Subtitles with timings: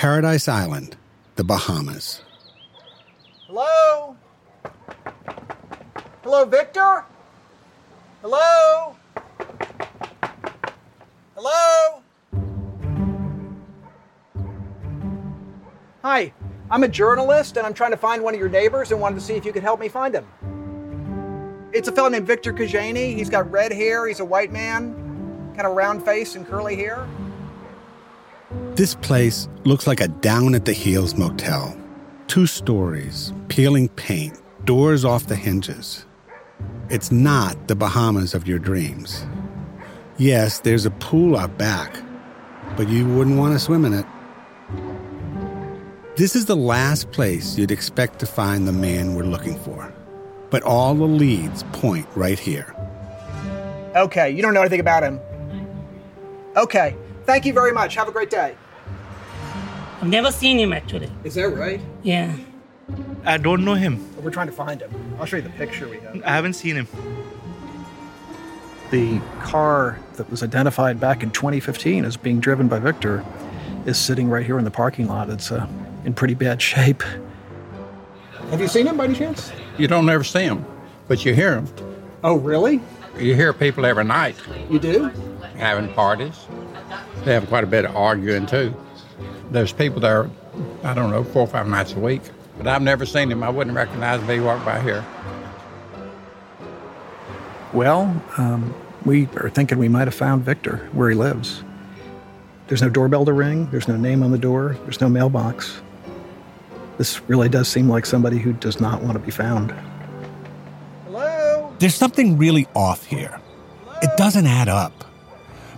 [0.00, 0.96] Paradise Island,
[1.36, 2.22] the Bahamas.
[3.46, 4.16] Hello?
[6.22, 7.04] Hello, Victor?
[8.22, 8.96] Hello?
[11.36, 12.02] Hello?
[16.02, 16.32] Hi,
[16.70, 19.20] I'm a journalist and I'm trying to find one of your neighbors and wanted to
[19.20, 20.26] see if you could help me find him.
[21.74, 23.14] It's a fellow named Victor Kožený.
[23.16, 24.94] He's got red hair, he's a white man,
[25.54, 27.06] kind of round face and curly hair.
[28.80, 31.76] This place looks like a down at the heels motel.
[32.28, 36.06] Two stories, peeling paint, doors off the hinges.
[36.88, 39.26] It's not the Bahamas of your dreams.
[40.16, 41.94] Yes, there's a pool out back,
[42.78, 44.06] but you wouldn't want to swim in it.
[46.16, 49.92] This is the last place you'd expect to find the man we're looking for.
[50.48, 52.74] But all the leads point right here.
[53.94, 55.20] Okay, you don't know anything about him.
[56.56, 57.94] Okay, thank you very much.
[57.94, 58.56] Have a great day.
[60.00, 61.10] I've never seen him actually.
[61.24, 61.80] Is that right?
[62.02, 62.34] Yeah.
[63.24, 64.04] I don't know him.
[64.22, 64.90] We're trying to find him.
[65.18, 66.22] I'll show you the picture we have.
[66.24, 66.88] I haven't seen him.
[68.90, 73.24] The car that was identified back in 2015 as being driven by Victor
[73.86, 75.30] is sitting right here in the parking lot.
[75.30, 75.68] It's uh,
[76.04, 77.02] in pretty bad shape.
[78.50, 79.52] Have you seen him by any chance?
[79.78, 80.64] You don't ever see them,
[81.06, 81.68] but you hear them.
[82.24, 82.80] Oh, really?
[83.18, 84.34] You hear people every night
[84.68, 85.04] You do?
[85.56, 86.46] having parties.
[87.24, 88.74] They have quite a bit of arguing too.
[89.50, 90.30] There's people there,
[90.84, 92.22] I don't know, four or five nights a week.
[92.56, 93.42] But I've never seen him.
[93.42, 95.04] I wouldn't recognize him if he walked by here.
[97.72, 101.62] Well, um, we are thinking we might have found Victor where he lives.
[102.66, 105.80] There's no doorbell to ring, there's no name on the door, there's no mailbox.
[106.98, 109.74] This really does seem like somebody who does not want to be found.
[111.06, 111.74] Hello?
[111.78, 113.40] There's something really off here.
[114.02, 114.92] It doesn't add up.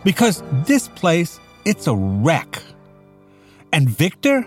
[0.05, 2.61] Because this place, it's a wreck.
[3.73, 4.47] And Victor,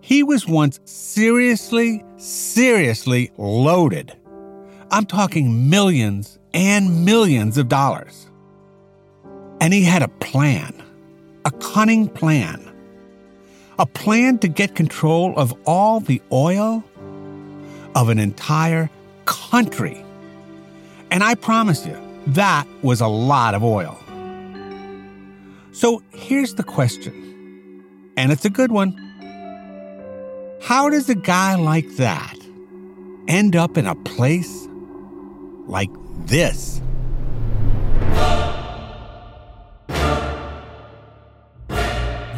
[0.00, 4.16] he was once seriously, seriously loaded.
[4.90, 8.28] I'm talking millions and millions of dollars.
[9.60, 10.82] And he had a plan,
[11.44, 12.68] a cunning plan,
[13.78, 16.82] a plan to get control of all the oil
[17.94, 18.90] of an entire
[19.24, 20.04] country.
[21.10, 21.96] And I promise you,
[22.28, 23.98] that was a lot of oil.
[25.72, 27.31] So here's the question,
[28.16, 28.92] and it's a good one.
[30.62, 32.36] How does a guy like that
[33.28, 34.68] end up in a place
[35.66, 35.90] like
[36.26, 36.80] this?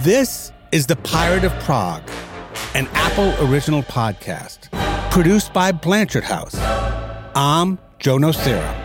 [0.03, 2.03] This is The Pirate of Prague,
[2.75, 4.71] an Apple original podcast
[5.11, 6.55] produced by Blanchard House.
[7.35, 8.84] I'm Joe Nocera.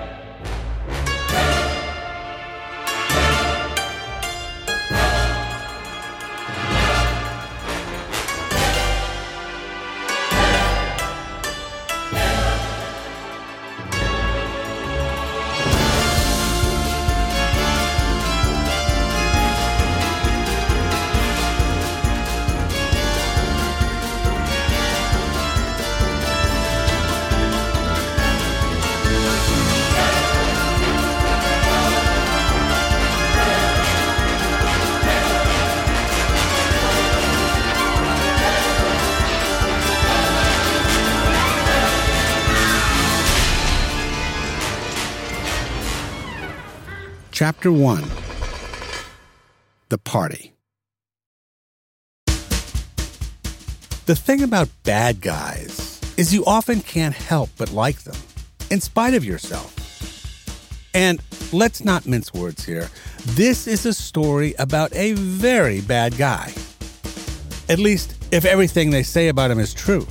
[47.49, 48.03] Chapter 1
[49.89, 50.53] The Party.
[54.05, 58.17] The thing about bad guys is you often can't help but like them,
[58.69, 59.73] in spite of yourself.
[60.93, 61.19] And
[61.51, 62.87] let's not mince words here.
[63.25, 66.53] This is a story about a very bad guy.
[67.67, 70.05] At least, if everything they say about him is true.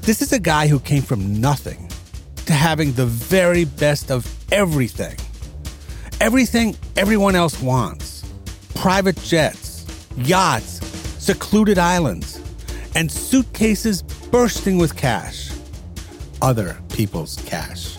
[0.00, 1.88] This is a guy who came from nothing
[2.46, 5.16] to having the very best of everything
[6.20, 8.24] everything everyone else wants
[8.74, 9.86] private jets,
[10.16, 10.86] yachts,
[11.18, 12.40] secluded islands,
[12.94, 15.50] and suitcases bursting with cash.
[16.42, 17.98] Other people's cash.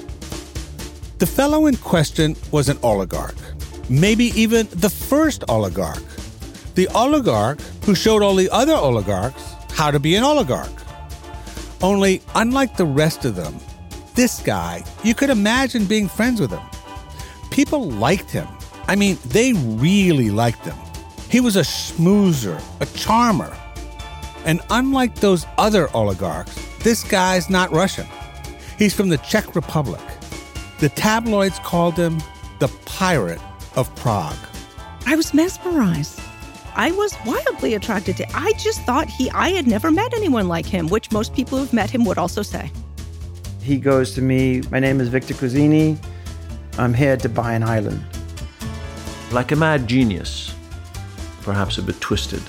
[1.18, 3.36] The fellow in question was an oligarch,
[3.90, 6.04] maybe even the first oligarch.
[6.76, 10.72] The oligarch who showed all the other oligarchs how to be an oligarch.
[11.82, 13.58] Only, unlike the rest of them,
[14.16, 16.62] this guy, you could imagine being friends with him
[17.58, 18.48] people liked him.
[18.88, 20.78] I mean, they really liked him.
[21.28, 23.52] He was a schmoozer, a charmer.
[24.46, 28.06] And unlike those other oligarchs, this guy's not Russian.
[28.78, 30.04] He's from the Czech Republic.
[30.78, 32.22] The tabloids called him
[32.60, 33.42] the Pirate
[33.76, 34.38] of Prague.
[35.08, 36.22] I was mesmerized.
[36.76, 38.28] I was wildly attracted to.
[38.36, 39.32] I just thought he.
[39.32, 42.44] I had never met anyone like him, which most people who've met him would also
[42.44, 42.72] say.
[43.64, 44.62] He goes to me.
[44.70, 45.98] My name is Victor Kožený.
[46.80, 48.04] I'm here to buy an island.
[49.32, 50.54] Like a mad genius,
[51.42, 52.42] perhaps a bit twisted.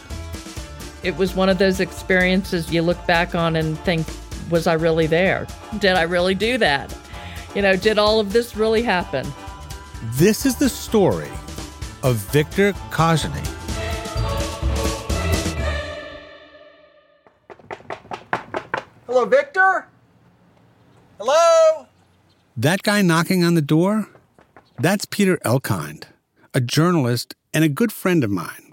[1.03, 4.07] It was one of those experiences you look back on and think,
[4.51, 5.47] was I really there?
[5.79, 6.95] Did I really do that?
[7.55, 9.27] You know, did all of this really happen?
[10.13, 11.31] This is the story
[12.03, 13.47] of Victor Kožený.
[19.07, 19.89] Hello, Victor?
[21.19, 21.87] Hello?
[22.59, 24.07] That guy knocking on the door?
[24.81, 26.05] That's Peter Elkind,
[26.55, 28.73] a journalist and a good friend of mine.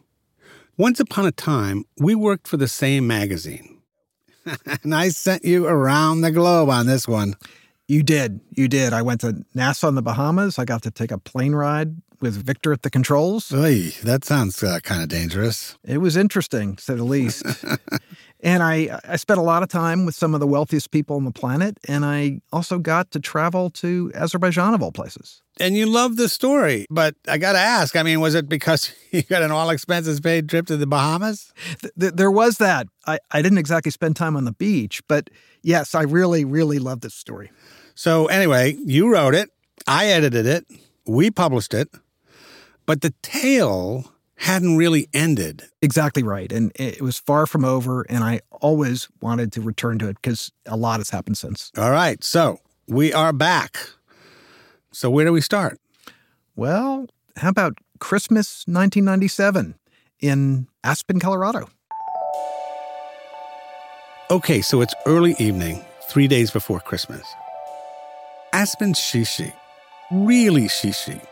[0.78, 3.82] Once upon a time, we worked for the same magazine.
[4.84, 7.36] and I sent you around the globe on this one.
[7.88, 8.40] You did.
[8.52, 8.94] You did.
[8.94, 10.60] I went to Nassau in the Bahamas.
[10.60, 13.54] I got to take a plane ride with Victor at the controls.
[13.54, 15.78] Oy, that sounds uh, kind of dangerous.
[15.84, 17.44] It was interesting, to say the least.
[18.40, 21.24] and I, I spent a lot of time with some of the wealthiest people on
[21.24, 21.78] the planet.
[21.88, 25.42] And I also got to travel to Azerbaijan, of all places.
[25.60, 28.92] And you love the story, but I got to ask I mean, was it because
[29.12, 31.54] you got an all expenses paid trip to the Bahamas?
[31.82, 32.88] Th- th- there was that.
[33.08, 35.30] I, I didn't exactly spend time on the beach, but
[35.62, 37.52] yes, I really, really love this story.
[37.94, 39.50] So, anyway, you wrote it,
[39.88, 40.66] I edited it,
[41.06, 41.90] we published it,
[42.86, 45.64] but the tale hadn't really ended.
[45.82, 46.52] Exactly right.
[46.52, 50.52] And it was far from over, and I always wanted to return to it because
[50.66, 51.72] a lot has happened since.
[51.78, 52.24] All right.
[52.24, 53.78] So, we are back.
[54.92, 55.80] So, where do we start?
[56.56, 59.76] Well, how about Christmas 1997
[60.20, 61.70] in Aspen, Colorado?
[64.32, 67.26] Okay, so it's early evening, three days before Christmas.
[68.54, 69.54] Aspen Shishi,
[70.12, 71.24] really Shishi,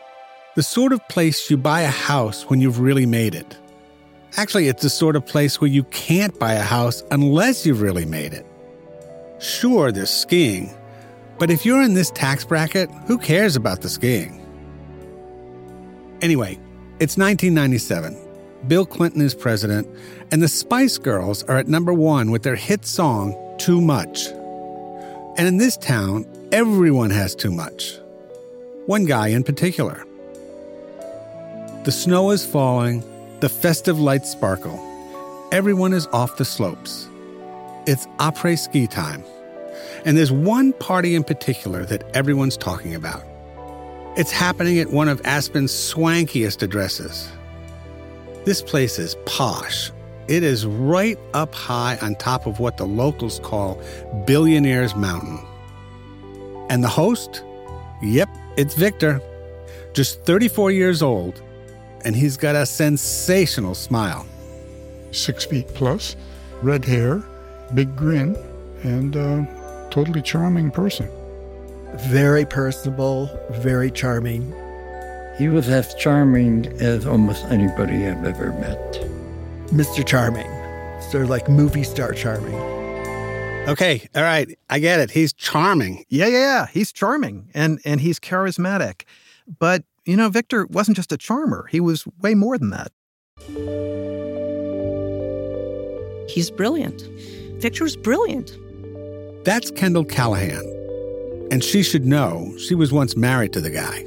[0.56, 3.58] the sort of place you buy a house when you've really made it.
[4.38, 8.06] Actually, it's the sort of place where you can't buy a house unless you've really
[8.06, 8.46] made it.
[9.40, 10.72] Sure, there's skiing,
[11.40, 14.40] but if you're in this tax bracket, who cares about the skiing?
[16.22, 16.60] Anyway,
[17.00, 18.18] it's 1997.
[18.68, 19.88] Bill Clinton is president,
[20.32, 24.28] and the Spice Girls are at number one with their hit song, Too Much.
[25.38, 27.98] And in this town, everyone has too much.
[28.86, 30.06] One guy in particular.
[31.84, 33.04] The snow is falling,
[33.42, 34.80] the festive lights sparkle.
[35.52, 37.10] Everyone is off the slopes.
[37.86, 39.22] It's après ski time.
[40.06, 43.22] And there's one party in particular that everyone's talking about.
[44.16, 47.30] It's happening at one of Aspen's swankiest addresses.
[48.46, 49.92] This place is posh.
[50.30, 53.76] It is right up high on top of what the locals call
[54.26, 55.46] Billionaire's Mountain.
[56.70, 57.44] And the host?
[58.02, 59.22] Yep, it's Victor.
[59.92, 61.44] Just 34 years old,
[62.06, 64.26] and he's got a sensational smile.
[65.12, 66.16] Six feet plus,
[66.62, 67.24] red hair,
[67.74, 68.36] big grin,
[68.84, 71.10] and a totally charming person.
[72.08, 74.54] Very personable, very charming.
[75.38, 78.94] He was as charming as almost anybody I've ever met.
[79.68, 80.06] Mr.
[80.06, 80.50] Charming,
[81.10, 82.54] sort of like movie star charming.
[83.68, 85.12] Okay, all right, I get it.
[85.12, 86.04] He's charming.
[86.10, 86.68] Yeah, yeah, yeah.
[86.68, 89.04] He's charming and and he's charismatic.
[89.60, 91.68] But, you know, Victor wasn't just a charmer.
[91.72, 92.92] He was way more than that.
[96.30, 97.02] He's brilliant.
[97.62, 98.58] Victor's brilliant.
[99.46, 100.70] That's Kendall Callahan.
[101.52, 104.06] And she should know she was once married to the guy.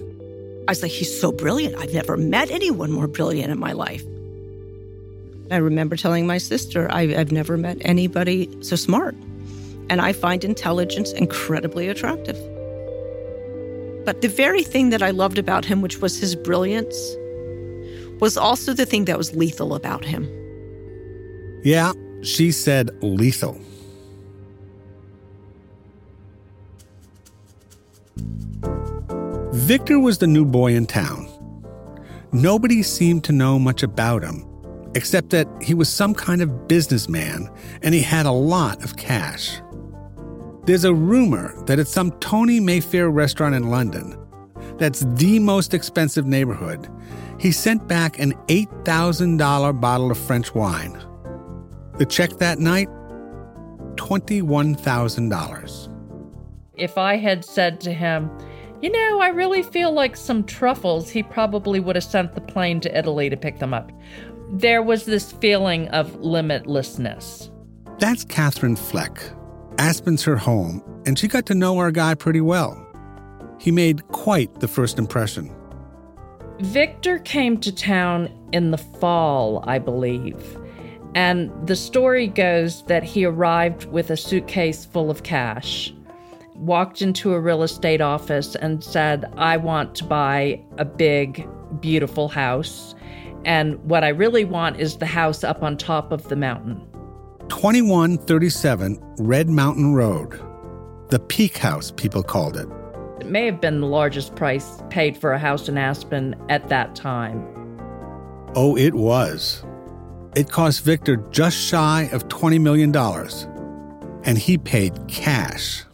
[0.68, 1.76] I was like, he's so brilliant.
[1.76, 4.04] I've never met anyone more brilliant in my life.
[5.50, 9.14] I remember telling my sister, I, have never met anybody so smart.
[9.88, 12.36] And I find intelligence incredibly attractive.
[14.06, 16.96] But the very thing that I loved about him, which was his brilliance,
[18.20, 20.30] was also the thing that was lethal about him.
[21.64, 23.60] Yeah, she said lethal.
[29.52, 31.26] Victor was the new boy in town.
[32.30, 34.46] Nobody seemed to know much about him,
[34.94, 37.50] except that he was some kind of businessman
[37.82, 39.60] and he had a lot of cash.
[40.66, 44.18] There's a rumor that at some Tony Mayfair restaurant in London,
[44.78, 46.88] that's the most expensive neighborhood,
[47.38, 51.00] he sent back an $8,000 bottle of French wine.
[51.98, 52.88] The check that night
[53.94, 55.92] $21,000.
[56.74, 58.28] If I had said to him,
[58.82, 62.80] you know, I really feel like some truffles, he probably would have sent the plane
[62.80, 63.92] to Italy to pick them up.
[64.52, 67.50] There was this feeling of limitlessness.
[67.98, 69.22] That's Catherine Fleck.
[69.78, 72.82] Aspen's her home, and she got to know our guy pretty well.
[73.58, 75.54] He made quite the first impression.
[76.60, 80.58] Victor came to town in the fall, I believe.
[81.14, 85.92] And the story goes that he arrived with a suitcase full of cash,
[86.54, 91.46] walked into a real estate office and said, I want to buy a big,
[91.80, 92.94] beautiful house.
[93.44, 96.85] And what I really want is the house up on top of the mountain.
[97.48, 100.40] 2137 Red Mountain Road.
[101.10, 102.68] The Peak House, people called it.
[103.20, 106.94] It may have been the largest price paid for a house in Aspen at that
[106.94, 107.46] time.
[108.54, 109.64] Oh, it was.
[110.34, 112.94] It cost Victor just shy of $20 million,
[114.24, 115.84] and he paid cash.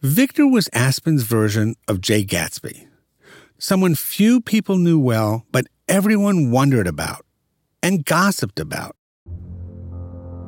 [0.00, 2.88] Victor was Aspen's version of Jay Gatsby,
[3.58, 7.24] someone few people knew well, but everyone wondered about
[7.82, 8.96] and gossiped about.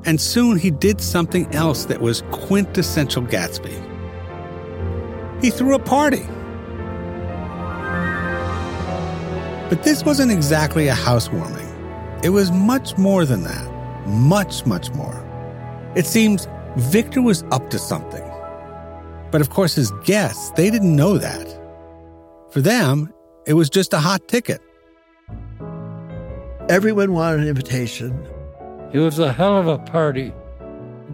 [0.06, 3.80] And soon he did something else that was quintessential Gatsby.
[5.42, 6.24] He threw a party.
[9.70, 11.68] But this wasn't exactly a housewarming.
[12.22, 13.70] It was much more than that.
[14.06, 15.22] Much, much more.
[15.96, 16.46] It seems
[16.76, 18.22] Victor was up to something.
[19.30, 21.60] But of course, his guests, they didn't know that.
[22.50, 23.12] For them,
[23.46, 24.60] it was just a hot ticket.
[26.68, 28.26] Everyone wanted an invitation.
[28.94, 30.32] It was a hell of a party.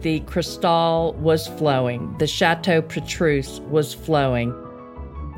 [0.03, 2.15] The Cristal was flowing.
[2.19, 4.55] The Chateau Petrus was flowing.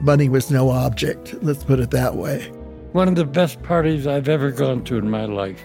[0.00, 2.48] Money was no object, let's put it that way.
[2.90, 5.62] One of the best parties I've ever gone to in my life.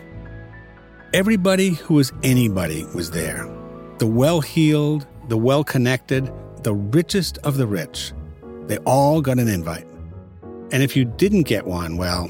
[1.16, 3.52] Everybody who was anybody was there.
[3.98, 6.32] The well heeled, the well connected,
[6.62, 8.14] the richest of the rich.
[8.68, 9.88] They all got an invite.
[10.72, 12.30] And if you didn't get one, well,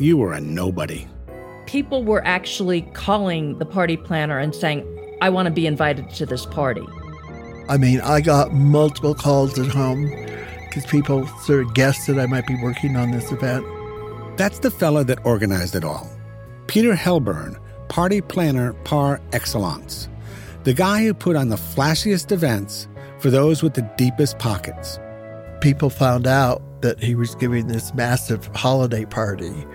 [0.00, 1.06] you were a nobody.
[1.66, 4.86] People were actually calling the party planner and saying,
[5.20, 6.86] I want to be invited to this party.
[7.68, 10.10] I mean, I got multiple calls at home
[10.66, 13.64] because people sort of guessed that I might be working on this event.
[14.36, 16.10] That's the fella that organized it all.
[16.66, 20.08] Peter Helburn, party planner par excellence.
[20.64, 22.88] The guy who put on the flashiest events
[23.18, 24.98] for those with the deepest pockets.
[25.60, 29.66] People found out that he was giving this massive holiday party.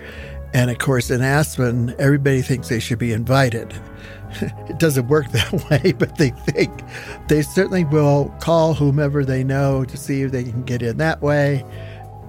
[0.54, 3.74] And of course, in Aspen, everybody thinks they should be invited.
[4.40, 6.82] it doesn't work that way, but they think
[7.28, 11.20] they certainly will call whomever they know to see if they can get in that
[11.22, 11.64] way.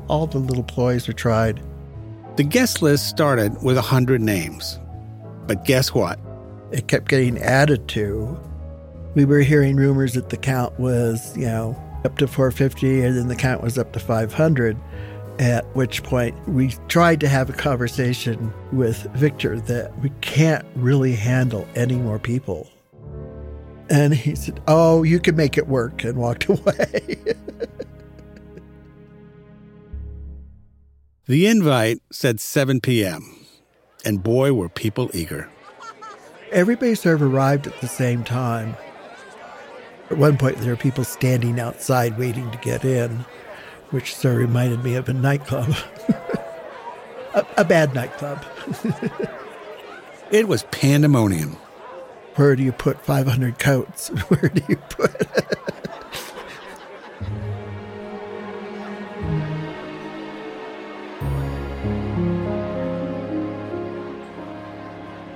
[0.08, 1.62] All the little ploys are tried.
[2.36, 4.80] The guest list started with a 100 names.
[5.46, 6.20] But guess what?
[6.72, 8.40] It kept getting added to.
[9.16, 13.28] We were hearing rumors that the count was, you know, up to 450 and then
[13.28, 14.78] the count was up to 500.
[15.40, 21.16] At which point we tried to have a conversation with Victor that we can't really
[21.16, 22.70] handle any more people.
[23.90, 27.16] And he said, Oh, you can make it work, and walked away.
[31.26, 33.46] The invite said 7 p.m.,
[34.04, 35.50] and boy, were people eager.
[36.52, 38.76] Everybody sort of arrived at the same time.
[40.10, 43.26] At one point, there were people standing outside waiting to get in,
[43.92, 45.74] which sort of reminded me of a nightclub.
[47.34, 48.44] a, a bad nightclub.
[50.32, 51.58] it was pandemonium.
[52.36, 54.08] Where do you put 500 coats?
[54.30, 55.28] Where do you put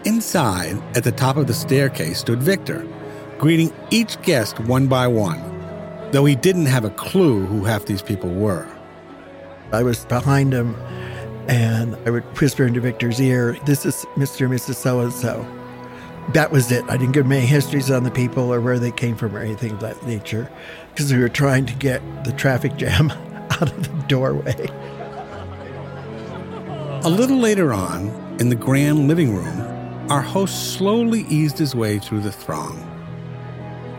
[0.05, 2.85] Inside, at the top of the staircase, stood Victor,
[3.37, 5.52] greeting each guest one by one,
[6.13, 8.67] though he didn't have a clue who half these people were.
[9.71, 10.75] I was behind him,
[11.47, 14.45] and I would whisper into Victor's ear, This is Mr.
[14.45, 14.75] and Mrs.
[14.75, 15.45] So and so.
[16.33, 16.85] That was it.
[16.87, 19.71] I didn't give many histories on the people or where they came from or anything
[19.71, 20.49] of that nature,
[20.91, 23.11] because we were trying to get the traffic jam
[23.49, 24.67] out of the doorway.
[27.05, 31.97] A little later on, in the grand living room, our host slowly eased his way
[31.97, 32.92] through the throng.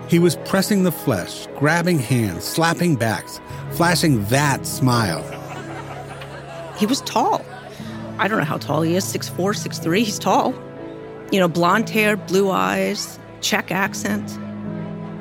[0.08, 3.40] He was pressing the flesh, grabbing hands, slapping backs,
[3.72, 5.22] flashing that smile.
[6.76, 7.44] He was tall.
[8.18, 10.04] I don't know how tall he is, six four, six three.
[10.04, 10.54] He's tall.
[11.32, 14.38] You know, blonde hair, blue eyes, Czech accent.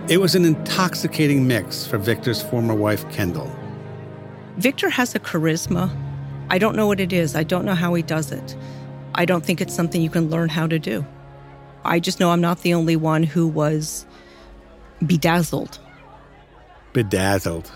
[0.09, 3.49] It was an intoxicating mix for Victor's former wife, Kendall.
[4.57, 5.89] Victor has a charisma.
[6.49, 7.35] I don't know what it is.
[7.35, 8.55] I don't know how he does it.
[9.15, 11.05] I don't think it's something you can learn how to do.
[11.85, 14.05] I just know I'm not the only one who was
[15.05, 15.79] bedazzled.
[16.93, 17.71] Bedazzled.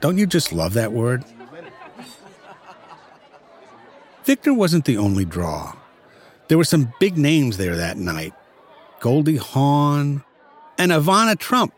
[0.00, 1.24] Don't you just love that word?
[4.24, 5.76] Victor wasn't the only draw.
[6.48, 8.34] There were some big names there that night
[9.00, 10.24] Goldie Hawn
[10.78, 11.72] and Ivana Trump.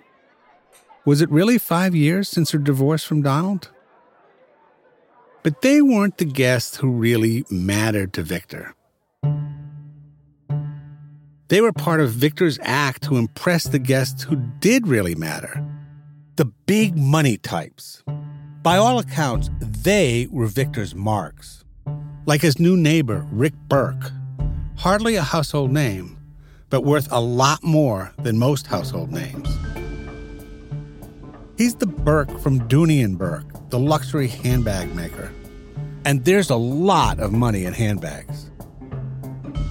[1.05, 3.71] Was it really five years since her divorce from Donald?
[5.43, 8.75] But they weren't the guests who really mattered to Victor.
[11.49, 15.65] They were part of Victor's act to impress the guests who did really matter
[16.37, 18.05] the big money types.
[18.63, 21.65] By all accounts, they were Victor's marks.
[22.27, 24.13] Like his new neighbor, Rick Bourke.
[24.77, 26.17] Hardly a household name,
[26.71, 29.49] but worth a lot more than most household names.
[31.57, 35.33] He's the Bourke from Dooney and Bourke, the luxury handbag maker.
[36.05, 38.48] And there's a lot of money in handbags.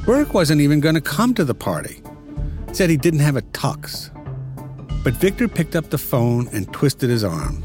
[0.08, 2.02] Bourke wasn't even going to come to the party.
[2.72, 4.10] Said he didn't have a tux.
[5.04, 7.62] But Victor picked up the phone and twisted his arm.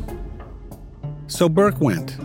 [1.28, 2.16] So Bourke went.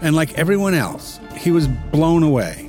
[0.00, 2.68] And like everyone else, he was blown away.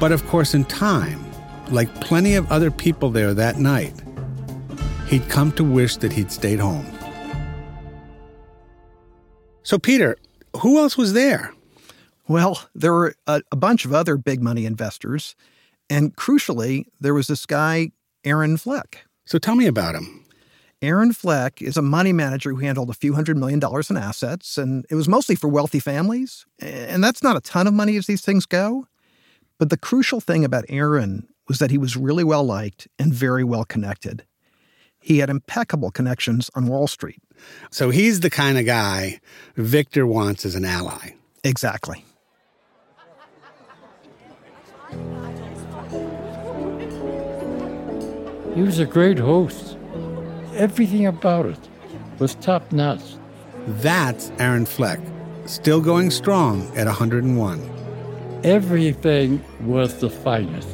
[0.00, 1.24] But of course, in time,
[1.70, 3.94] like plenty of other people there that night,
[5.06, 6.86] he'd come to wish that he'd stayed home.
[9.62, 10.16] So, Peter,
[10.56, 11.54] who else was there?
[12.28, 15.34] Well, there were a, a, bunch of other big money investors.
[15.90, 17.90] And crucially, there was this guy,
[18.24, 19.04] Aaron Fleck.
[19.24, 20.24] So tell me about him.
[20.80, 24.58] Aaron Fleck is a money manager who handled a few hundred million dollars in assets,
[24.58, 26.44] and it was mostly for wealthy families.
[26.58, 28.88] And that's not a ton of money as these things go.
[29.58, 33.44] But the crucial thing about Aaron was that he was really well liked and very
[33.44, 34.24] well connected.
[35.00, 37.22] He had impeccable connections on Wall Street.
[37.70, 39.20] So he's the kind of guy
[39.56, 41.10] Victor wants as an ally.
[41.44, 42.04] Exactly.
[48.54, 49.78] He was a great host.
[50.54, 51.58] Everything about it
[52.18, 53.16] was top notch.
[53.66, 55.00] That's Aaron Fleck,
[55.46, 57.60] still going strong at 101.
[58.44, 60.68] Everything was the finest.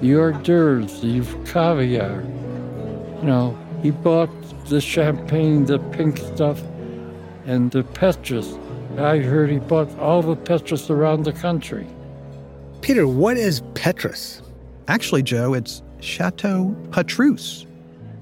[0.00, 2.22] The hors d'oeuvres, the caviar.
[3.20, 4.30] You know, he bought
[4.66, 6.62] the champagne, the pink stuff,
[7.46, 8.56] and the Petrus.
[8.96, 11.86] I heard he bought all the Petrus around the country.
[12.80, 14.42] Peter, what is Petrus?
[14.86, 17.66] Actually, Joe, it's Chateau Petrus.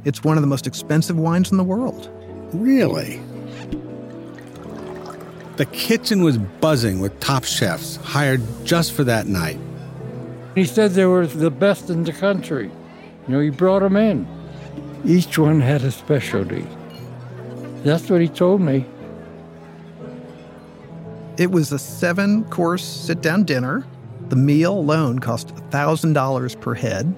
[0.04, 2.10] It's one of the most expensive wines in the world.
[2.52, 3.20] Really?
[5.56, 9.58] The kitchen was buzzing with top chefs hired just for that night.
[10.54, 12.70] He said they were the best in the country.
[13.26, 14.26] You know, he brought them in.
[15.04, 16.66] Each one had a specialty.
[17.84, 18.84] That's what he told me.
[21.38, 23.86] It was a seven course sit down dinner.
[24.28, 27.16] The meal alone cost $1,000 per head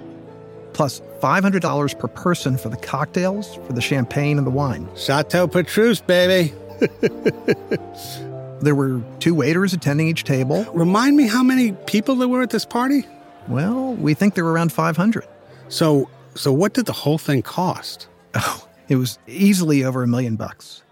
[0.78, 4.88] plus $500 per person for the cocktails, for the champagne, and the wine.
[4.96, 6.54] Chateau Petrus, baby.
[8.60, 10.64] there were two waiters attending each table.
[10.72, 13.04] Remind me how many people there were at this party?
[13.48, 15.26] Well, we think there were around 500.
[15.68, 18.06] So, so what did the whole thing cost?
[18.36, 20.84] Oh, it was easily over a million bucks.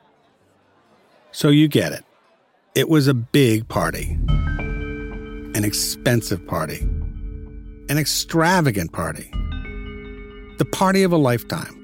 [1.30, 2.04] So you get it.
[2.74, 4.18] It was a big party,
[5.56, 6.80] an expensive party,
[7.88, 9.30] an extravagant party
[10.58, 11.74] the party of a lifetime.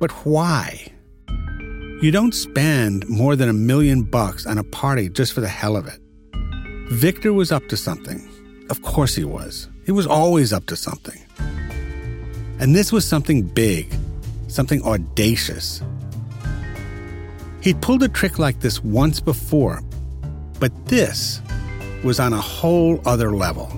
[0.00, 0.88] But why?
[2.02, 5.76] You don't spend more than a million bucks on a party just for the hell
[5.76, 6.00] of it.
[6.90, 8.28] Victor was up to something.
[8.68, 9.68] Of course he was.
[9.84, 11.22] He was always up to something.
[12.58, 13.94] And this was something big,
[14.48, 15.82] something audacious.
[17.60, 19.82] He'd pulled a trick like this once before,
[20.58, 21.40] but this
[22.04, 23.72] was on a whole other level.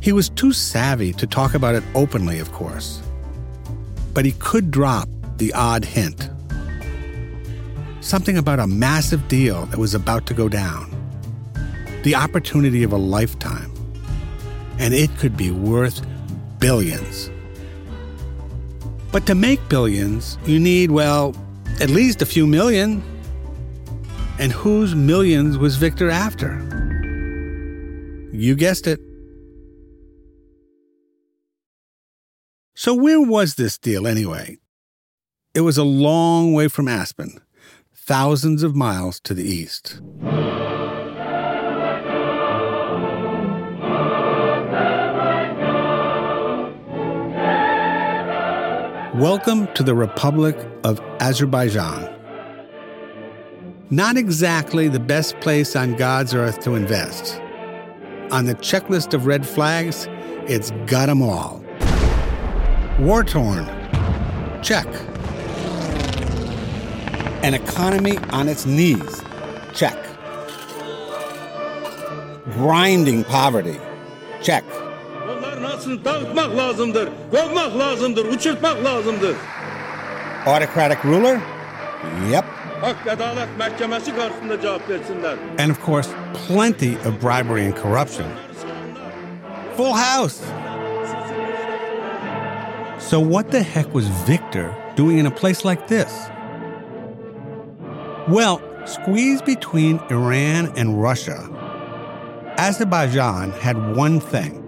[0.00, 3.02] He was too savvy to talk about it openly, of course.
[4.14, 6.30] But he could drop the odd hint.
[8.00, 10.90] Something about a massive deal that was about to go down.
[12.04, 13.72] The opportunity of a lifetime.
[14.78, 16.06] And it could be worth
[16.58, 17.30] billions.
[19.10, 21.34] But to make billions, you need, well,
[21.80, 23.02] at least a few million.
[24.38, 26.65] And whose millions was Victor after?
[28.38, 29.00] You guessed it
[32.74, 34.58] So, where was this deal anyway?
[35.54, 37.40] It was a long way from Aspen,
[37.94, 40.02] thousands of miles to the east.
[49.14, 52.14] Welcome to the Republic of Azerbaijan.
[53.88, 57.40] Not exactly the best place on God's earth to invest.
[58.32, 60.08] On the checklist of red flags,
[60.48, 61.62] it's got 'em all.
[62.98, 63.66] War torn.
[64.62, 64.86] Check.
[67.44, 69.22] An economy on its knees.
[69.74, 69.96] Check.
[72.54, 73.78] Grinding poverty.
[74.42, 74.64] Check.
[80.46, 81.40] Autocratic ruler?
[82.28, 82.44] Yep.
[85.58, 88.30] And of course, plenty of bribery and corruption.
[89.76, 90.40] Full house.
[93.02, 96.12] So, what the heck was Victor doing in a place like this?
[98.28, 101.48] Well, squeezed between Iran and Russia,
[102.58, 104.62] Azerbaijan had one thing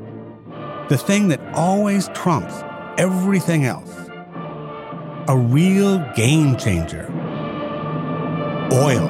[0.88, 2.62] the thing that always trumps
[2.97, 3.94] everything else
[5.29, 7.07] a real game changer
[8.72, 9.09] oil.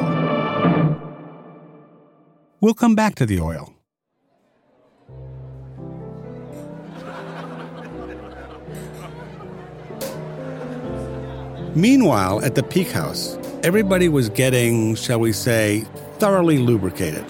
[2.60, 3.72] We'll come back to the oil.
[11.74, 15.84] Meanwhile, at the Peak House, everybody was getting, shall we say,
[16.18, 17.24] thoroughly lubricated.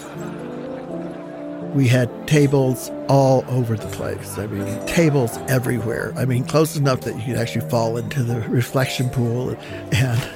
[1.74, 4.38] We had tables all over the place.
[4.38, 6.14] I mean, tables everywhere.
[6.16, 9.54] I mean, close enough that you could actually fall into the reflection pool.
[9.92, 10.30] And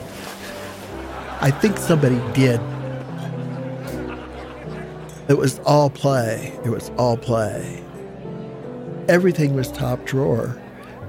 [1.42, 2.60] I think somebody did.
[5.28, 6.56] It was all play.
[6.64, 7.82] It was all play.
[9.08, 10.56] Everything was top drawer.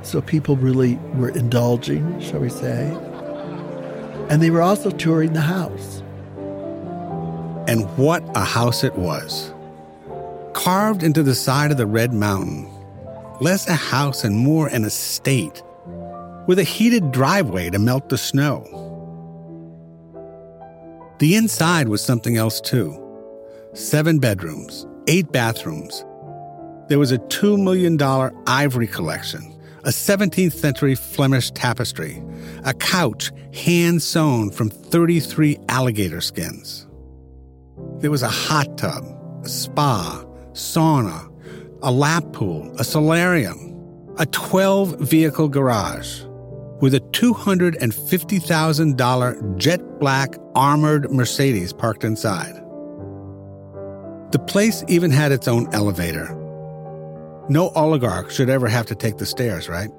[0.01, 2.91] So people really were indulging, shall we say.
[4.31, 6.01] And they were also touring the house.
[7.67, 9.53] And what a house it was.
[10.53, 12.67] Carved into the side of the Red Mountain,
[13.39, 15.61] less a house and more an estate,
[16.47, 18.82] with a heated driveway to melt the snow.
[21.23, 22.99] The inside was something else too
[23.71, 26.03] seven bedrooms, eight bathrooms.
[26.89, 27.97] There was a $2 million
[28.45, 32.21] ivory collection, a 17th century Flemish tapestry,
[32.65, 36.87] a couch hand sewn from 33 alligator skins.
[37.99, 39.05] There was a hot tub,
[39.45, 41.31] a spa, sauna,
[41.81, 46.23] a lap pool, a solarium, a 12 vehicle garage
[46.83, 52.55] with a $250,000 jet black armored Mercedes parked inside.
[54.33, 56.27] The place even had its own elevator.
[57.47, 59.89] No oligarch should ever have to take the stairs, right?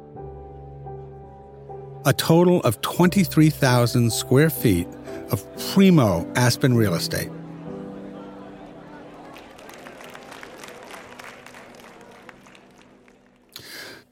[2.04, 4.86] A total of 23,000 square feet
[5.30, 5.42] of
[5.72, 7.30] primo Aspen real estate.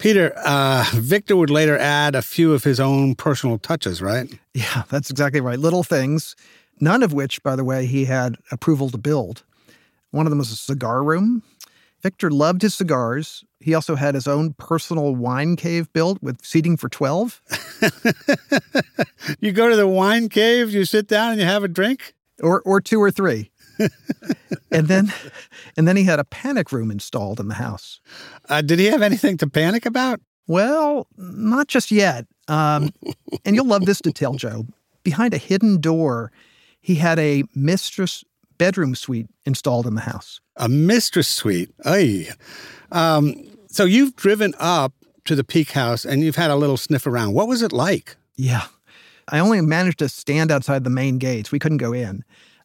[0.02, 4.28] Peter, uh, Victor would later add a few of his own personal touches, right?
[4.52, 5.60] Yeah, that's exactly right.
[5.60, 6.34] Little things,
[6.80, 9.44] none of which, by the way, he had approval to build.
[10.10, 11.44] One of them was a cigar room.
[12.02, 13.44] Victor loved his cigars.
[13.60, 17.40] He also had his own personal wine cave built with seating for 12.
[19.38, 22.16] you go to the wine cave, you sit down and you have a drink?
[22.42, 23.52] Or, or two or three.
[24.70, 25.12] and then
[25.76, 28.00] and then he had a panic room installed in the house.
[28.48, 30.20] Uh, did he have anything to panic about?
[30.46, 32.26] Well, not just yet.
[32.48, 32.90] Um,
[33.44, 34.66] and you'll love this detail, Joe.
[35.02, 36.33] Behind a hidden door,
[36.81, 38.24] he had a mistress
[38.59, 40.40] bedroom suite installed in the house.
[40.57, 41.70] A mistress suite.
[41.85, 42.28] Ay.
[42.90, 43.35] Um,
[43.68, 44.92] so you've driven up
[45.24, 47.33] to the Peak House and you've had a little sniff around.
[47.33, 48.16] What was it like?
[48.37, 48.66] Yeah.
[49.28, 51.52] I only managed to stand outside the main gates.
[51.52, 52.24] We couldn't go in.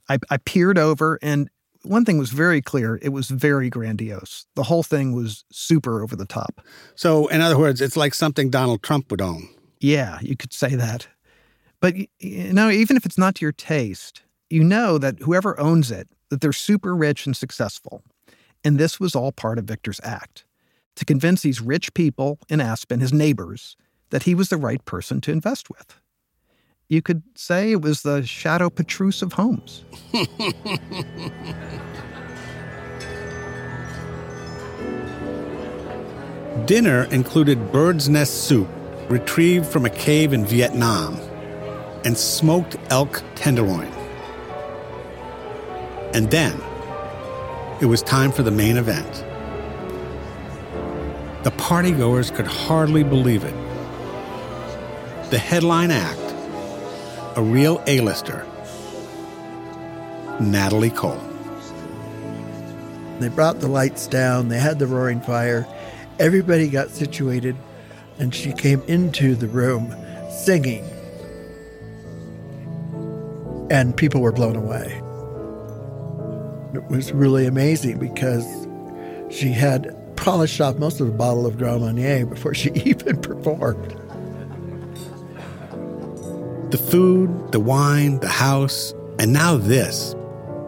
[0.10, 1.50] I, I peered over, and
[1.88, 4.45] one thing was very clear it was very grandiose.
[4.56, 6.62] The whole thing was super over the top.
[6.95, 9.47] So, in other words, it's like something Donald Trump would own.
[9.80, 11.08] Yeah, you could say that.
[11.80, 15.91] But you know, even if it's not to your taste, you know that whoever owns
[15.91, 18.04] it, that they're super rich and successful.
[18.63, 20.45] And this was all part of Victor's act
[20.95, 23.78] to convince these rich people in Aspen, his neighbors,
[24.10, 26.00] that he was the right person to invest with.
[26.89, 29.84] You could say it was the Chateau Petrus of homes.
[36.65, 38.67] Dinner included bird's nest soup
[39.10, 41.15] retrieved from a cave in Vietnam
[42.04, 43.91] and smoked elk tenderloin.
[46.13, 46.60] And then
[47.82, 49.12] it was time for the main event.
[51.43, 53.56] The partygoers could hardly believe it.
[55.30, 56.20] The headline act
[57.38, 58.43] a real A-lister,
[60.39, 61.22] Natalie Cole.
[63.20, 65.67] They brought the lights down, they had the roaring fire,
[66.20, 67.56] everybody got situated,
[68.20, 69.94] and she came into the room
[70.32, 70.86] singing.
[73.70, 75.02] And people were blown away.
[76.74, 78.46] It was really amazing because
[79.30, 83.92] she had polished off most of the bottle of Grand Marnier before she even performed.
[86.72, 90.16] The food, the wine, the house, and now this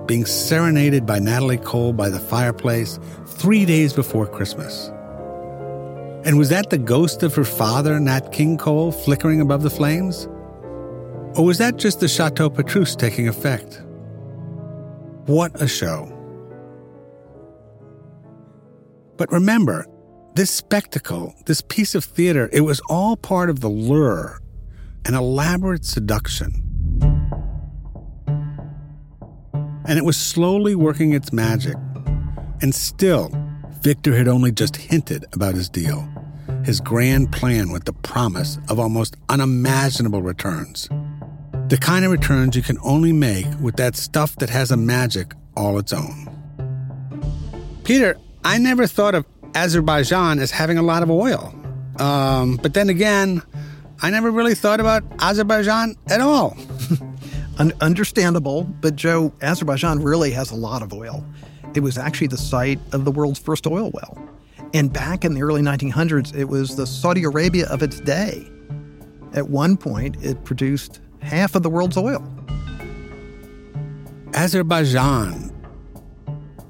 [0.05, 4.89] being serenaded by Natalie Cole by the fireplace three days before Christmas.
[6.25, 10.27] And was that the ghost of her father, Nat King Cole, flickering above the flames?
[11.35, 13.81] Or was that just the Chateau Petrus taking effect?
[15.25, 16.15] What a show.
[19.15, 19.85] But remember,
[20.35, 24.41] this spectacle, this piece of theater, it was all part of the lure,
[25.05, 26.51] an elaborate seduction.
[29.85, 31.75] And it was slowly working its magic.
[32.61, 33.31] And still,
[33.81, 36.07] Victor had only just hinted about his deal,
[36.65, 40.89] his grand plan with the promise of almost unimaginable returns.
[41.69, 45.33] The kind of returns you can only make with that stuff that has a magic
[45.55, 46.27] all its own.
[47.85, 51.55] Peter, I never thought of Azerbaijan as having a lot of oil.
[51.99, 53.41] Um, but then again,
[54.01, 56.57] I never really thought about Azerbaijan at all.
[57.59, 61.25] Un- understandable, but Joe, Azerbaijan really has a lot of oil.
[61.75, 64.17] It was actually the site of the world's first oil well.
[64.73, 68.47] And back in the early 1900s, it was the Saudi Arabia of its day.
[69.33, 72.23] At one point, it produced half of the world's oil.
[74.33, 75.51] Azerbaijan.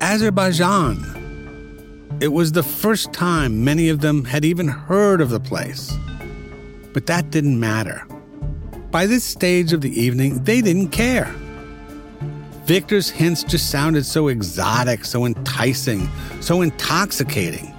[0.01, 2.17] Azerbaijan.
[2.21, 5.93] It was the first time many of them had even heard of the place.
[6.93, 8.05] But that didn't matter.
[8.91, 11.33] By this stage of the evening, they didn't care.
[12.69, 16.07] Victor's hints just sounded so exotic, so enticing,
[16.39, 17.73] so intoxicating.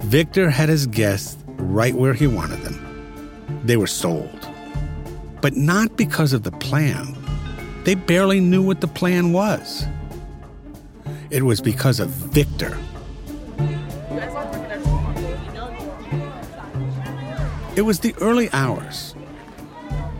[0.00, 2.82] Victor had his guests right where he wanted them.
[3.64, 4.48] They were sold.
[5.40, 7.16] But not because of the plan.
[7.84, 9.86] They barely knew what the plan was.
[11.30, 12.76] It was because of Victor.
[17.76, 19.15] It was the early hours.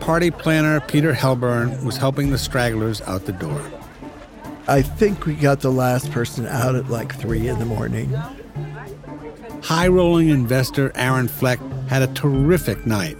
[0.07, 3.61] Party planner Peter Helburn was helping the stragglers out the door.
[4.65, 8.13] I think we got the last person out at like three in the morning.
[9.63, 13.17] High rolling investor Aaron Fleck had a terrific night.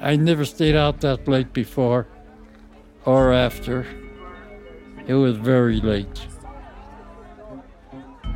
[0.00, 2.08] I never stayed out that late before
[3.04, 3.86] or after.
[5.06, 6.26] It was very late.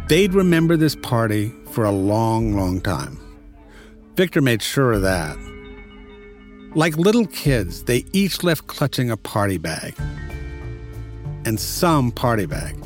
[0.06, 3.18] They'd remember this party for a long, long time.
[4.14, 5.36] Victor made sure of that.
[6.76, 9.94] Like little kids, they each left clutching a party bag.
[11.44, 12.76] And some party bag.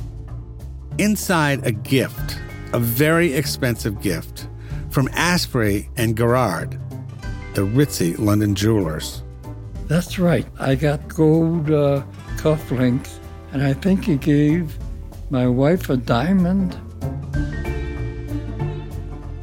[0.96, 2.38] Inside, a gift,
[2.72, 4.48] a very expensive gift,
[4.88, 6.80] from Asprey and Garrard,
[7.52, 9.22] the ritzy London jewelers.
[9.86, 10.46] That's right.
[10.58, 12.04] I got gold uh,
[12.36, 13.18] cufflinks,
[13.52, 14.78] and I think he gave
[15.28, 16.74] my wife a diamond.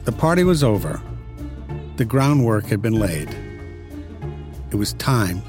[0.05, 0.99] The party was over.
[1.97, 3.29] The groundwork had been laid.
[4.71, 5.41] It was time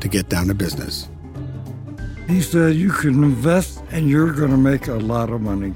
[0.00, 1.08] to get down to business.
[2.28, 5.72] He said, You can invest and you're going to make a lot of money.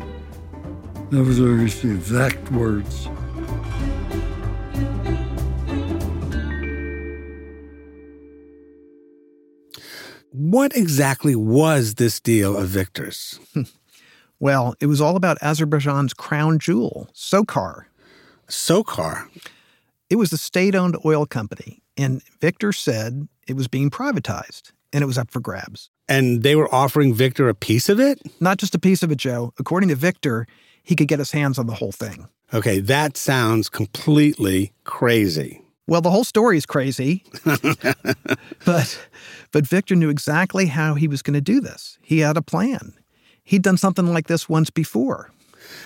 [1.10, 3.08] Those are his exact words.
[10.30, 13.40] What exactly was this deal of Victor's?
[14.42, 17.84] Well, it was all about Azerbaijan's crown jewel, SOCAR.
[18.48, 19.28] SOCAR?
[20.10, 25.02] It was the state owned oil company, and Victor said it was being privatized and
[25.02, 25.90] it was up for grabs.
[26.08, 28.20] And they were offering Victor a piece of it?
[28.40, 29.52] Not just a piece of it, Joe.
[29.58, 30.46] According to Victor,
[30.82, 32.28] he could get his hands on the whole thing.
[32.52, 35.62] Okay, that sounds completely crazy.
[35.86, 37.24] Well, the whole story is crazy.
[38.64, 39.08] but
[39.52, 41.98] but Victor knew exactly how he was going to do this.
[42.02, 42.94] He had a plan.
[43.44, 45.30] He'd done something like this once before.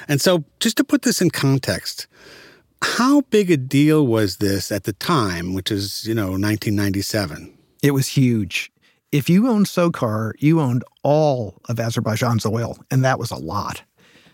[0.08, 2.06] And so, just to put this in context,
[2.82, 7.56] how big a deal was this at the time, which is, you know, 1997?
[7.82, 8.72] It was huge.
[9.12, 13.82] If you owned SOCAR, you owned all of Azerbaijan's oil, and that was a lot.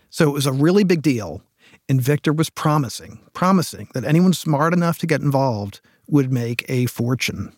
[0.09, 1.41] So it was a really big deal.
[1.89, 6.85] And Victor was promising, promising that anyone smart enough to get involved would make a
[6.87, 7.53] fortune.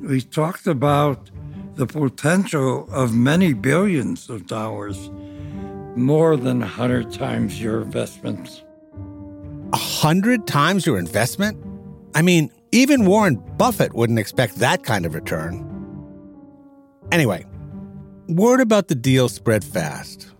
[0.00, 1.30] We talked about
[1.74, 5.10] the potential of many billions of dollars,
[5.96, 8.62] more than a hundred times your investments.
[9.72, 11.56] A hundred times your investment?
[12.14, 15.68] I mean, even Warren Buffett wouldn't expect that kind of return.
[17.10, 17.44] Anyway,
[18.28, 20.30] word about the deal spread fast.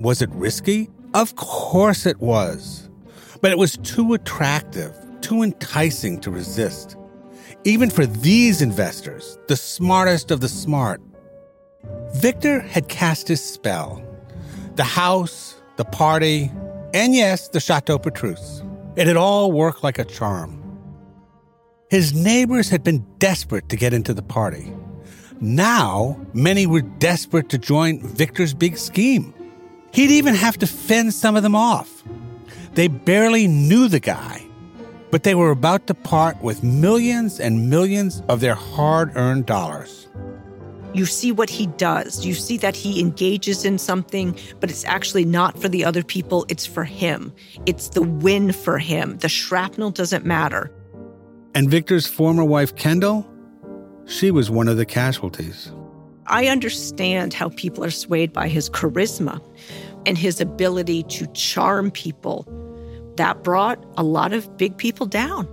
[0.00, 0.88] Was it risky?
[1.14, 2.90] Of course it was.
[3.40, 6.96] But it was too attractive, too enticing to resist.
[7.64, 11.00] Even for these investors, the smartest of the smart.
[12.14, 14.02] Victor had cast his spell.
[14.76, 16.52] The house, the party,
[16.92, 18.62] and yes, the Chateau Petrus.
[18.94, 20.62] It had all worked like a charm.
[21.88, 24.70] His neighbors had been desperate to get into the party.
[25.40, 29.32] Now, many were desperate to join Victor's big scheme.
[29.92, 32.04] He'd even have to fend some of them off.
[32.74, 34.44] They barely knew the guy,
[35.10, 40.08] but they were about to part with millions and millions of their hard earned dollars.
[40.94, 42.24] You see what he does.
[42.24, 46.46] You see that he engages in something, but it's actually not for the other people,
[46.48, 47.32] it's for him.
[47.66, 49.18] It's the win for him.
[49.18, 50.72] The shrapnel doesn't matter.
[51.54, 53.26] And Viktor's former wife, Kendall,
[54.06, 55.72] she was one of the casualties.
[56.26, 59.40] I understand how people are swayed by his charisma
[60.06, 62.46] and his ability to charm people.
[63.16, 65.48] That brought a lot of big people down.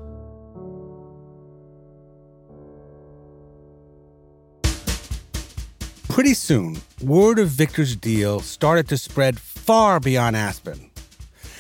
[6.14, 10.92] Pretty soon, word of Viktor's deal started to spread far beyond Aspen.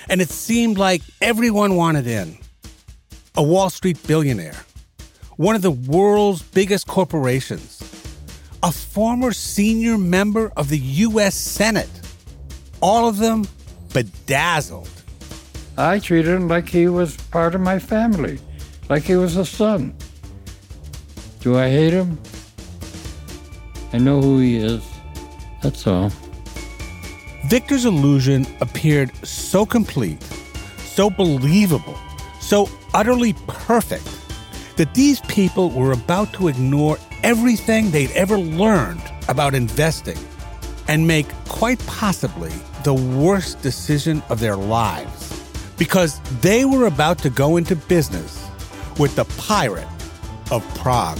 [0.07, 2.37] And it seemed like everyone wanted in.
[3.33, 4.63] A Wall Street billionaire,
[5.37, 7.81] one of the world's biggest corporations,
[8.61, 11.33] a former senior member of the U.S.
[11.33, 11.89] Senate.
[12.79, 13.47] All of them
[13.91, 14.87] bedazzled.
[15.79, 18.37] I treated him like he was part of my family,
[18.87, 19.95] like he was a son.
[21.39, 22.19] Do I hate him?
[23.93, 24.89] I know who he is.
[25.61, 26.11] That's all.
[27.45, 30.21] Viktor's illusion appeared so complete,
[30.79, 31.97] so believable,
[32.41, 34.09] so utterly perfect
[34.77, 40.17] that these people were about to ignore everything they'd ever learned about investing
[40.87, 42.51] and make quite possibly
[42.83, 45.39] the worst decision of their lives
[45.77, 48.49] because they were about to go into business
[48.99, 49.87] with the pirate
[50.51, 51.19] of Prague.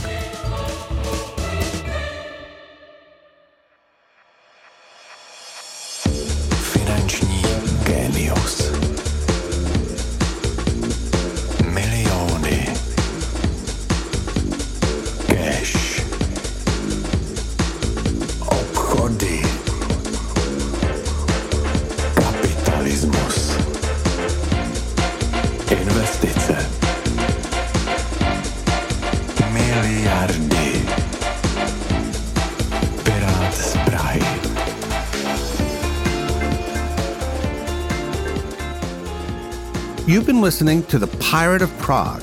[40.43, 42.21] Listening to The Pirate of Prague,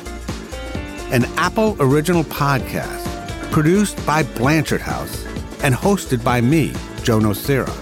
[1.10, 5.24] an Apple original podcast produced by Blanchard House
[5.62, 7.74] and hosted by me, Joe Nocera.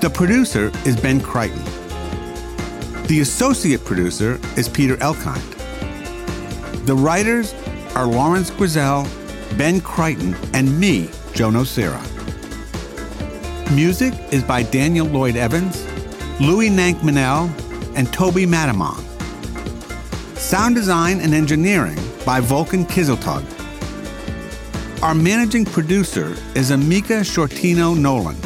[0.00, 1.62] The producer is Ben Crichton.
[3.06, 5.46] The associate producer is Peter Elkind.
[6.86, 7.54] The writers
[7.94, 9.06] are Lawrence Grizel,
[9.58, 12.02] Ben Crichton, and me, Joe Nocera.
[13.76, 15.86] Music is by Daniel Lloyd Evans,
[16.40, 17.48] Louis Nank Manel,
[18.00, 18.98] and Toby Matamon.
[20.34, 23.44] Sound design and engineering by Vulcan Kizeltug.
[25.02, 28.40] Our managing producer is Amika Shortino Nolan.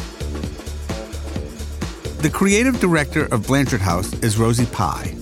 [2.18, 5.14] The creative director of Blanchard House is Rosie Pye.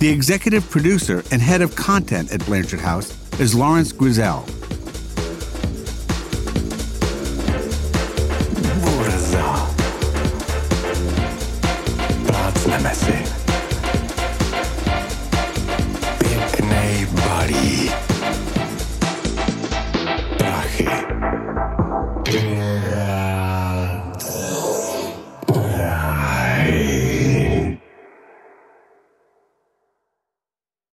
[0.00, 4.44] The executive producer and head of content at Blanchard House is Lawrence Grizel.